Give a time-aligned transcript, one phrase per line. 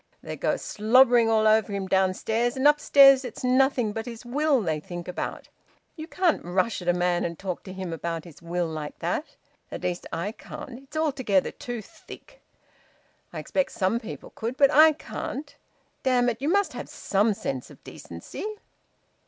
[0.23, 4.79] They go slobbering all over him downstairs, and upstairs it's nothing but his will they
[4.79, 5.47] think about...
[5.95, 9.35] You can't rush at a man and talk to him about his will like that.
[9.71, 12.41] At least, I can't it's altogether too thick!
[13.31, 14.57] I expect some people could.
[14.57, 15.55] But I can't.
[16.01, 18.47] Damn it, you must have some sense of decency!"